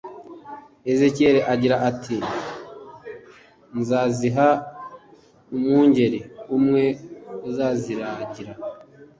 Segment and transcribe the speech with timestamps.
[0.91, 2.17] Ezekiel agira ati:
[3.79, 4.47] "Nzaziha
[5.53, 6.19] umwungeri
[6.55, 6.83] umwe
[7.49, 8.53] uzaziragira."